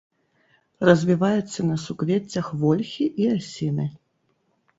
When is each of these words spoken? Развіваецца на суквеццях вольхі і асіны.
Развіваецца 0.87 1.59
на 1.69 1.77
суквеццях 1.83 2.49
вольхі 2.65 3.05
і 3.25 3.29
асіны. 3.37 3.87